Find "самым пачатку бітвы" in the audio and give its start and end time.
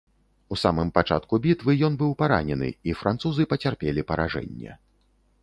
0.61-1.75